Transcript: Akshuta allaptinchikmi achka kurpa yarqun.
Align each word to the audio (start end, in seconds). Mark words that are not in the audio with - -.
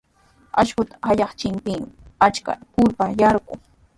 Akshuta 0.61 0.93
allaptinchikmi 1.09 1.75
achka 2.25 2.51
kurpa 2.73 3.05
yarqun. 3.21 3.59